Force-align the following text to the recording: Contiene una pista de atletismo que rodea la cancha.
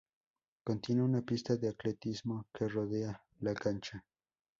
Contiene 0.63 1.03
una 1.03 1.21
pista 1.21 1.55
de 1.57 1.69
atletismo 1.69 2.47
que 2.51 2.67
rodea 2.67 3.23
la 3.41 3.53
cancha. 3.53 4.03